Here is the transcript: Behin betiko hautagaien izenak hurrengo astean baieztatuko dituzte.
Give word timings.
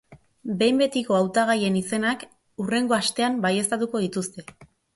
Behin 0.61 0.79
betiko 0.81 1.17
hautagaien 1.17 1.77
izenak 1.83 2.25
hurrengo 2.63 2.99
astean 2.99 3.39
baieztatuko 3.47 4.05
dituzte. 4.09 4.51